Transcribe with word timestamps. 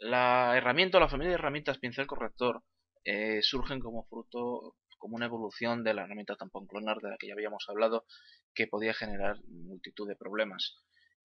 La 0.00 0.56
herramienta 0.56 0.96
o 0.96 1.00
la 1.00 1.10
familia 1.10 1.28
de 1.28 1.34
herramientas 1.34 1.76
pincel 1.76 2.06
corrector 2.06 2.62
eh, 3.04 3.42
surgen 3.42 3.80
como 3.80 4.06
fruto, 4.06 4.76
como 4.96 5.16
una 5.16 5.26
evolución 5.26 5.84
de 5.84 5.92
la 5.92 6.04
herramienta 6.04 6.36
tampón 6.36 6.66
clonar 6.66 7.00
de 7.02 7.10
la 7.10 7.18
que 7.18 7.26
ya 7.26 7.34
habíamos 7.34 7.68
hablado, 7.68 8.06
que 8.54 8.66
podía 8.66 8.94
generar 8.94 9.36
multitud 9.46 10.08
de 10.08 10.16
problemas. 10.16 10.74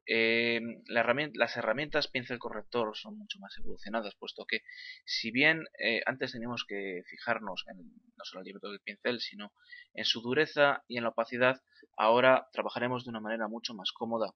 Eh, 0.08 0.59
las 0.88 1.55
herramientas 1.55 2.09
pincel 2.09 2.38
corrector 2.38 2.98
son 2.98 3.18
mucho 3.18 3.40
más 3.40 3.58
evolucionadas, 3.58 4.13
puesto 4.16 4.46
que 4.46 4.59
si 5.05 5.32
bien 5.32 5.63
eh, 5.80 6.02
antes 6.05 6.34
teníamos 6.34 6.66
que 6.68 7.02
fijarnos 7.07 7.63
en 7.70 7.77
no 7.77 8.26
solo 8.26 8.41
el 8.41 8.44
diámetro 8.44 8.71
del 8.71 8.82
pincel, 8.82 9.21
sino 9.21 9.54
en 9.94 10.04
su 10.04 10.21
dureza 10.21 10.84
y 10.90 10.98
en 10.98 11.04
la 11.04 11.10
opacidad, 11.12 11.62
ahora 11.96 12.49
trabajaremos 12.52 13.05
de 13.05 13.12
una 13.12 13.21
manera 13.21 13.48
mucho 13.48 13.73
más 13.73 13.94
cómoda. 13.94 14.35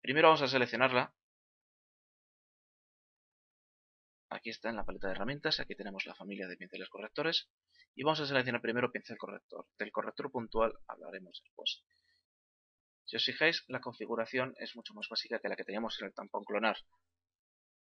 Primero 0.00 0.28
vamos 0.28 0.42
a 0.42 0.48
seleccionarla. 0.48 1.12
Aquí 4.32 4.50
está 4.50 4.70
en 4.70 4.76
la 4.76 4.84
paleta 4.84 5.08
de 5.08 5.14
herramientas, 5.14 5.58
aquí 5.58 5.74
tenemos 5.74 6.06
la 6.06 6.14
familia 6.14 6.46
de 6.46 6.56
pinceles 6.56 6.88
correctores 6.88 7.48
y 7.96 8.04
vamos 8.04 8.20
a 8.20 8.26
seleccionar 8.26 8.62
primero 8.62 8.92
pincel 8.92 9.18
corrector. 9.18 9.66
Del 9.76 9.90
corrector 9.90 10.30
puntual 10.30 10.72
hablaremos 10.86 11.42
después. 11.42 11.82
Si 13.06 13.16
os 13.16 13.24
fijáis, 13.24 13.64
la 13.66 13.80
configuración 13.80 14.54
es 14.58 14.76
mucho 14.76 14.94
más 14.94 15.08
básica 15.08 15.40
que 15.40 15.48
la 15.48 15.56
que 15.56 15.64
teníamos 15.64 16.00
en 16.00 16.06
el 16.06 16.14
tampón 16.14 16.44
clonar. 16.44 16.76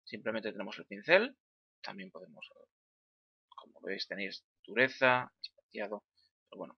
Simplemente 0.04 0.52
tenemos 0.52 0.78
el 0.78 0.86
pincel, 0.86 1.36
también 1.82 2.12
podemos, 2.12 2.48
como 3.56 3.82
veis, 3.82 4.08
tenéis 4.08 4.46
dureza, 4.64 5.34
espaciado, 5.42 6.04
pero 6.48 6.60
bueno, 6.60 6.78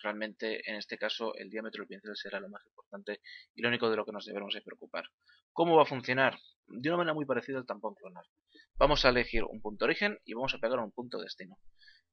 realmente 0.00 0.68
en 0.68 0.74
este 0.78 0.98
caso 0.98 1.32
el 1.36 1.48
diámetro 1.48 1.82
del 1.82 1.88
pincel 1.88 2.16
será 2.16 2.40
lo 2.40 2.48
más 2.48 2.66
importante 2.66 3.20
y 3.54 3.62
lo 3.62 3.68
único 3.68 3.88
de 3.88 3.96
lo 3.96 4.04
que 4.04 4.10
nos 4.10 4.26
debemos 4.26 4.52
de 4.52 4.62
preocupar. 4.62 5.04
¿Cómo 5.52 5.76
va 5.76 5.84
a 5.84 5.86
funcionar? 5.86 6.36
De 6.66 6.88
una 6.88 6.98
manera 6.98 7.14
muy 7.14 7.26
parecida 7.26 7.58
al 7.58 7.66
tampón 7.66 7.94
clonar. 7.94 8.24
Vamos 8.76 9.04
a 9.04 9.10
elegir 9.10 9.44
un 9.44 9.60
punto 9.60 9.84
origen 9.84 10.18
y 10.24 10.34
vamos 10.34 10.54
a 10.54 10.58
pegar 10.58 10.78
un 10.78 10.92
punto 10.92 11.18
destino. 11.18 11.58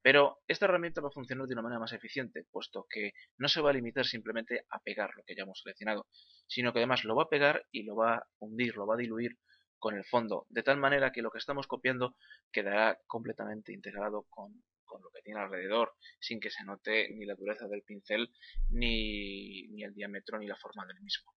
Pero 0.02 0.40
esta 0.48 0.66
herramienta 0.66 1.02
va 1.02 1.10
a 1.10 1.12
funcionar 1.12 1.48
de 1.48 1.54
una 1.54 1.62
manera 1.62 1.80
más 1.80 1.94
eficiente, 1.94 2.46
puesto 2.52 2.88
que 2.90 3.14
no 3.38 3.48
se 3.48 3.62
va 3.62 3.70
a 3.70 3.74
limitar 3.74 4.06
simplemente 4.06 4.66
a 4.70 4.80
pegar 4.80 5.12
lo 5.16 5.24
que 5.24 5.36
ya 5.36 5.44
hemos 5.44 5.62
seleccionado, 5.62 6.08
sino 6.48 6.74
que 6.74 6.80
además 6.80 7.04
lo 7.04 7.16
va 7.16 7.24
a 7.24 7.30
pegar 7.30 7.68
y 7.72 7.84
lo 7.84 7.96
va 7.96 8.16
a 8.16 8.28
hundir, 8.40 8.76
lo 8.76 8.88
va 8.88 8.96
a 8.96 8.98
diluir 8.98 9.38
con 9.78 9.96
el 9.96 10.06
fondo, 10.06 10.46
de 10.50 10.62
tal 10.64 10.78
manera 10.78 11.12
que 11.12 11.24
lo 11.24 11.32
que 11.32 11.40
estamos 11.40 11.66
copiando 11.66 12.16
quedará 12.52 13.00
completamente 13.08 13.74
integrado 13.74 14.28
con, 14.30 14.64
lo 15.02 15.10
que 15.10 15.22
tiene 15.24 15.40
alrededor, 15.40 15.94
sin 16.20 16.40
que 16.40 16.52
se 16.52 16.64
note 16.64 17.10
ni 17.16 17.26
la 17.26 17.36
dureza 17.36 17.68
del 17.68 17.82
pincel, 17.82 18.30
ni, 18.70 19.68
ni 19.70 19.84
el 19.84 19.94
diámetro, 19.94 20.38
ni 20.38 20.48
la 20.48 20.58
forma 20.58 20.86
del 20.86 21.02
mismo. 21.02 21.34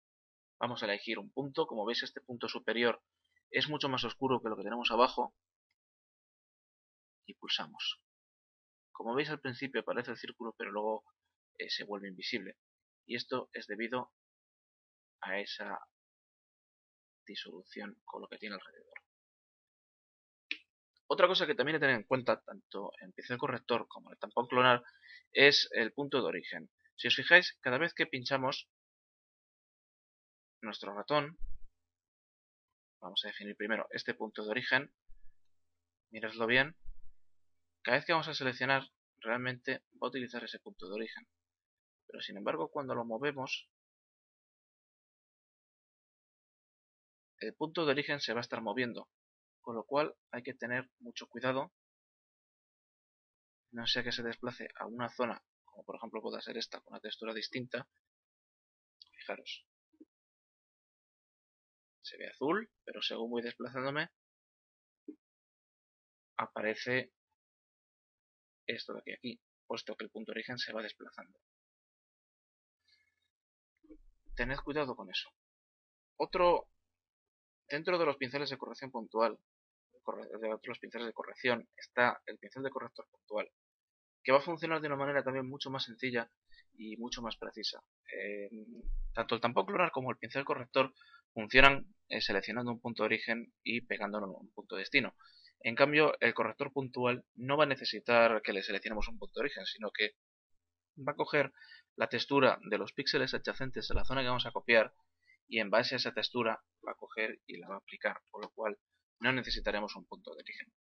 Vamos 0.64 0.82
a 0.82 0.86
elegir 0.86 1.18
un 1.18 1.30
punto, 1.30 1.66
como 1.66 1.84
veis 1.84 2.02
este 2.02 2.22
punto 2.22 2.48
superior 2.48 3.02
es 3.50 3.68
mucho 3.68 3.90
más 3.90 4.02
oscuro 4.02 4.40
que 4.40 4.48
lo 4.48 4.56
que 4.56 4.62
tenemos 4.62 4.90
abajo, 4.90 5.34
y 7.26 7.34
pulsamos. 7.34 8.00
Como 8.90 9.14
veis 9.14 9.28
al 9.28 9.42
principio 9.42 9.82
aparece 9.82 10.12
el 10.12 10.16
círculo 10.16 10.54
pero 10.56 10.72
luego 10.72 11.04
eh, 11.58 11.68
se 11.68 11.84
vuelve 11.84 12.08
invisible. 12.08 12.56
Y 13.04 13.14
esto 13.14 13.50
es 13.52 13.66
debido 13.66 14.14
a 15.20 15.38
esa 15.38 15.80
disolución 17.26 18.00
con 18.06 18.22
lo 18.22 18.28
que 18.28 18.38
tiene 18.38 18.54
alrededor. 18.54 18.98
Otra 21.08 21.26
cosa 21.26 21.46
que 21.46 21.54
también 21.54 21.74
hay 21.74 21.80
que 21.80 21.86
tener 21.89 22.00
en 22.00 22.06
cuenta, 22.06 22.40
tanto 22.40 22.90
en 23.02 23.12
pincel 23.12 23.36
corrector 23.36 23.86
como 23.86 24.08
en 24.08 24.14
el 24.14 24.18
tampón 24.18 24.46
clonar, 24.46 24.83
es 25.30 25.68
el 25.72 25.92
punto 25.92 26.22
de 26.22 26.28
origen. 26.28 26.70
Si 26.96 27.08
os 27.08 27.14
fijáis, 27.14 27.58
cada 27.60 27.77
vez 27.77 27.92
que 27.92 28.06
pinchamos 28.06 28.66
nuestro 30.64 30.95
ratón, 30.95 31.39
vamos 33.01 33.25
a 33.25 33.29
definir 33.29 33.57
primero 33.57 33.86
este 33.91 34.14
punto 34.14 34.45
de 34.45 34.51
origen, 34.51 34.92
miradlo 36.11 36.47
bien, 36.47 36.77
cada 37.83 37.98
vez 37.98 38.07
que 38.07 38.13
vamos 38.13 38.29
a 38.29 38.35
seleccionar, 38.35 38.91
realmente 39.19 39.85
va 40.02 40.07
a 40.07 40.08
utilizar 40.08 40.42
ese 40.42 40.58
punto 40.58 40.89
de 40.89 40.95
origen. 40.95 41.29
Pero 42.07 42.23
sin 42.23 42.36
embargo, 42.39 42.70
cuando 42.70 42.95
lo 42.95 43.05
movemos, 43.05 43.69
el 47.39 47.55
punto 47.55 47.85
de 47.85 47.92
origen 47.92 48.20
se 48.20 48.33
va 48.33 48.41
a 48.41 48.46
estar 48.46 48.63
moviendo. 48.63 49.08
Con 49.61 49.77
lo 49.77 49.85
cual 49.85 50.14
hay 50.31 50.42
que 50.42 50.55
tener 50.55 50.91
mucho 50.98 51.27
cuidado. 51.27 51.73
No 53.73 53.86
sea 53.86 54.02
que 54.02 54.13
se 54.13 54.23
desplace 54.23 54.69
a 54.77 54.86
una 54.86 55.11
zona, 55.11 55.42
como 55.64 55.85
por 55.85 55.96
ejemplo 55.96 56.23
pueda 56.23 56.41
ser 56.41 56.57
esta, 56.57 56.81
con 56.81 56.95
una 56.95 57.01
textura 57.01 57.35
distinta. 57.35 57.89
Fijaros. 59.11 59.67
Se 62.04 62.18
ve 62.18 62.28
azul, 62.28 62.70
pero 62.84 63.00
según 63.00 63.30
voy 63.30 63.42
desplazándome, 63.42 64.10
aparece 66.36 67.12
esto 68.66 68.92
de 68.92 69.00
aquí 69.00 69.12
aquí, 69.12 69.40
puesto 69.66 69.96
que 69.96 70.04
el 70.04 70.10
punto 70.10 70.30
de 70.30 70.36
origen 70.36 70.58
se 70.58 70.72
va 70.74 70.82
desplazando. 70.82 71.38
Tened 74.36 74.58
cuidado 74.58 74.94
con 74.94 75.08
eso. 75.10 75.30
Otro, 76.16 76.68
dentro 77.68 77.98
de 77.98 78.04
los 78.04 78.16
pinceles 78.16 78.50
de 78.50 78.58
corrección 78.58 78.90
puntual, 78.90 79.38
de 80.40 80.58
los 80.62 80.78
pinceles 80.78 81.06
de 81.06 81.12
corrección, 81.14 81.66
está 81.74 82.20
el 82.26 82.38
pincel 82.38 82.64
de 82.64 82.70
corrector 82.70 83.08
puntual, 83.10 83.50
que 84.22 84.32
va 84.32 84.38
a 84.38 84.42
funcionar 84.42 84.82
de 84.82 84.88
una 84.88 84.96
manera 84.96 85.24
también 85.24 85.48
mucho 85.48 85.70
más 85.70 85.84
sencilla 85.84 86.30
y 86.74 86.98
mucho 86.98 87.22
más 87.22 87.36
precisa. 87.36 87.82
Eh, 88.12 88.50
tanto 89.14 89.36
el 89.36 89.40
tampón 89.40 89.64
clonar 89.64 89.90
como 89.90 90.10
el 90.10 90.18
pincel 90.18 90.44
corrector 90.44 90.92
funcionan 91.32 91.93
eh, 92.08 92.20
seleccionando 92.20 92.72
un 92.72 92.80
punto 92.80 93.02
de 93.02 93.06
origen 93.06 93.52
y 93.62 93.80
pegándolo 93.82 94.26
en 94.26 94.32
un 94.46 94.52
punto 94.52 94.76
de 94.76 94.80
destino. 94.80 95.14
En 95.60 95.74
cambio, 95.74 96.14
el 96.20 96.34
corrector 96.34 96.72
puntual 96.72 97.24
no 97.34 97.56
va 97.56 97.64
a 97.64 97.68
necesitar 97.68 98.42
que 98.42 98.52
le 98.52 98.62
seleccionemos 98.62 99.08
un 99.08 99.18
punto 99.18 99.40
de 99.40 99.44
origen, 99.44 99.64
sino 99.64 99.90
que 99.90 100.12
va 100.96 101.12
a 101.12 101.16
coger 101.16 101.52
la 101.96 102.08
textura 102.08 102.58
de 102.68 102.78
los 102.78 102.92
píxeles 102.92 103.34
adyacentes 103.34 103.90
a 103.90 103.94
la 103.94 104.04
zona 104.04 104.20
que 104.20 104.28
vamos 104.28 104.46
a 104.46 104.50
copiar 104.50 104.92
y 105.48 105.60
en 105.60 105.70
base 105.70 105.94
a 105.94 105.98
esa 105.98 106.12
textura 106.12 106.62
va 106.86 106.92
a 106.92 106.96
coger 106.96 107.40
y 107.46 107.56
la 107.58 107.68
va 107.68 107.74
a 107.76 107.78
aplicar, 107.78 108.20
por 108.30 108.42
lo 108.42 108.50
cual 108.50 108.78
no 109.20 109.32
necesitaremos 109.32 109.96
un 109.96 110.06
punto 110.06 110.34
de 110.34 110.42
origen. 110.42 110.72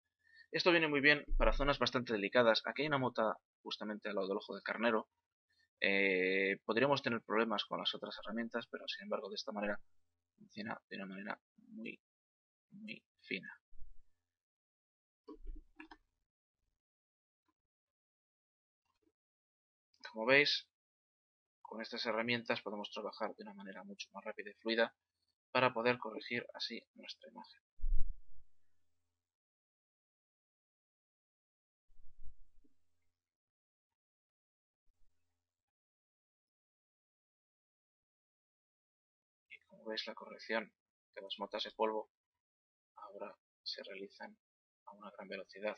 Esto 0.50 0.70
viene 0.70 0.88
muy 0.88 1.00
bien 1.00 1.24
para 1.36 1.52
zonas 1.52 1.78
bastante 1.78 2.12
delicadas. 2.12 2.62
Aquí 2.64 2.82
hay 2.82 2.88
una 2.88 2.98
mota 2.98 3.38
justamente 3.62 4.08
al 4.08 4.14
lado 4.14 4.28
del 4.28 4.36
ojo 4.36 4.54
del 4.54 4.62
carnero. 4.62 5.08
Eh, 5.80 6.58
podríamos 6.64 7.02
tener 7.02 7.22
problemas 7.22 7.64
con 7.64 7.78
las 7.78 7.94
otras 7.94 8.16
herramientas, 8.22 8.66
pero 8.70 8.86
sin 8.86 9.04
embargo 9.04 9.28
de 9.28 9.34
esta 9.34 9.52
manera 9.52 9.80
funciona 10.36 10.80
de 10.88 10.96
una 10.96 11.06
manera 11.06 11.40
muy, 11.68 12.00
muy 12.70 13.02
fina. 13.22 13.60
Como 20.10 20.26
veis, 20.26 20.68
con 21.60 21.82
estas 21.82 22.06
herramientas 22.06 22.62
podemos 22.62 22.90
trabajar 22.90 23.34
de 23.34 23.42
una 23.42 23.54
manera 23.54 23.82
mucho 23.82 24.08
más 24.12 24.22
rápida 24.24 24.50
y 24.50 24.54
fluida 24.54 24.94
para 25.50 25.72
poder 25.72 25.98
corregir 25.98 26.46
así 26.54 26.80
nuestra 26.94 27.30
imagen. 27.30 27.60
Veis 39.86 40.06
la 40.06 40.14
corrección 40.14 40.72
de 41.14 41.22
las 41.22 41.38
motas 41.38 41.62
de 41.64 41.70
polvo 41.70 42.10
ahora 42.96 43.36
se 43.62 43.82
realizan 43.82 44.36
a 44.86 44.92
una 44.92 45.10
gran 45.10 45.28
velocidad. 45.28 45.76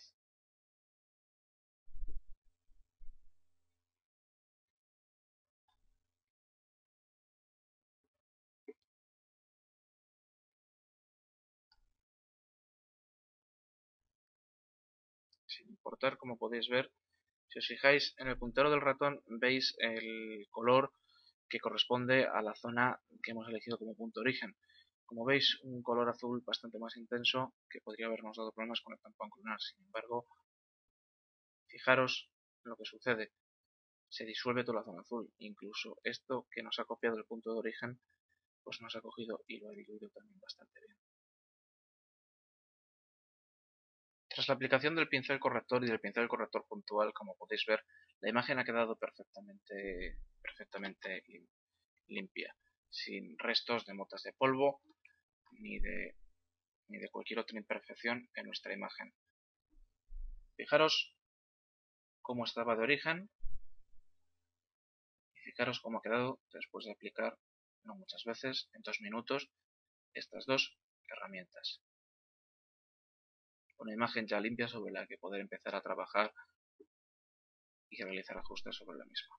Sin 15.47 15.69
importar 15.69 16.17
como 16.17 16.39
podéis 16.39 16.69
ver 16.69 16.93
si 17.49 17.59
os 17.59 17.67
fijáis 17.67 18.15
en 18.19 18.29
el 18.29 18.39
puntero 18.39 18.71
del 18.71 18.81
ratón 18.81 19.23
veis 19.27 19.75
el 19.79 20.47
color 20.51 20.93
que 21.49 21.61
corresponde 21.61 22.27
a 22.27 22.43
la 22.43 22.55
zona 22.55 23.01
que 23.27 23.33
hemos 23.33 23.49
elegido 23.49 23.77
como 23.77 23.97
punto 23.97 24.21
de 24.21 24.31
origen. 24.31 24.57
Como 25.05 25.25
veis 25.25 25.59
un 25.65 25.83
color 25.83 26.09
azul 26.09 26.43
bastante 26.47 26.79
más 26.79 26.97
intenso 26.97 27.55
que 27.69 27.81
podría 27.81 28.07
habernos 28.07 28.37
dado 28.37 28.53
problemas 28.53 28.81
con 28.81 28.95
el 28.95 29.01
tampón 29.01 29.31
clonar 29.31 29.61
sin 29.61 29.85
embargo 29.85 30.29
fijaros 31.67 32.31
en 32.65 32.71
lo 32.71 32.77
que 32.77 32.85
sucede. 32.85 33.33
Se 34.09 34.25
disuelve 34.25 34.63
toda 34.63 34.79
la 34.79 34.85
zona 34.85 35.01
azul. 35.01 35.29
Incluso 35.39 35.99
esto 36.05 36.47
que 36.53 36.63
nos 36.63 36.79
ha 36.79 36.85
copiado 36.85 37.19
el 37.19 37.25
punto 37.25 37.53
de 37.53 37.59
origen 37.59 38.01
pues 38.63 38.81
nos 38.81 38.95
ha 38.95 39.01
cogido 39.01 39.43
y 39.49 39.59
lo 39.59 39.71
ha 39.71 39.73
diluido 39.73 40.09
también 40.11 40.39
bastante 40.41 40.81
bien. 40.81 40.97
Tras 44.29 44.49
la 44.49 44.55
aplicación 44.55 44.95
del 44.95 45.09
pincel 45.09 45.41
corrector 45.41 45.83
y 45.83 45.89
del 45.89 46.01
pincel 46.01 46.29
corrector 46.29 46.67
puntual, 46.69 47.13
como 47.13 47.37
podéis 47.37 47.65
ver, 47.67 47.85
la 48.21 48.29
imagen 48.29 48.59
ha 48.59 48.65
quedado 48.65 48.97
perfectamente 48.97 50.19
limpia, 52.09 52.55
sin 52.91 53.39
restos 53.39 53.85
de 53.87 53.95
motas 53.95 54.23
de 54.23 54.33
polvo 54.33 54.81
ni 55.53 55.79
de 55.79 56.17
ni 56.89 56.99
de 56.99 57.09
cualquier 57.11 57.41
otra 57.41 57.59
imperfección 57.59 58.31
en 58.35 58.47
nuestra 58.47 58.73
imagen. 58.73 59.15
Fijaros 60.57 61.17
cómo 62.23 62.45
estaba 62.45 62.77
de 62.77 62.83
origen 62.83 63.31
y 65.35 65.41
fijaros 65.41 65.81
cómo 65.81 65.99
ha 65.99 66.03
quedado 66.03 66.41
después 66.53 66.85
de 66.85 66.93
aplicar, 66.93 67.39
no 67.85 67.95
muchas 67.95 68.25
veces, 68.25 68.69
en 68.73 68.83
dos 68.83 69.01
minutos, 69.01 69.51
estas 70.15 70.47
dos 70.47 70.77
herramientas. 71.09 71.83
Una 73.79 73.93
imagen 73.93 74.27
ya 74.27 74.41
limpia 74.41 74.69
sobre 74.69 74.93
la 74.93 75.07
que 75.07 75.19
poder 75.19 75.41
empezar 75.41 75.75
a 75.75 75.83
trabajar 75.83 76.33
y 77.91 78.03
realizar 78.03 78.39
ajustes 78.39 78.75
sobre 78.75 78.99
la 78.99 79.05
misma. 79.05 79.37